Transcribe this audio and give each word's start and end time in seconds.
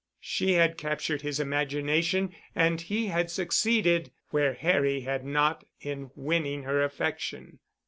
She 0.19 0.53
had 0.53 0.79
captured 0.79 1.21
his 1.21 1.39
imagination 1.39 2.33
and 2.55 2.81
he 2.81 3.05
had 3.09 3.29
succeeded 3.29 4.11
where 4.31 4.55
Harry 4.55 5.01
had 5.01 5.23
not 5.23 5.63
in 5.79 6.09
winning 6.15 6.63
her 6.63 6.83
affection. 6.83 7.59